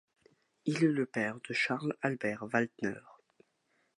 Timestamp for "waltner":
2.51-2.95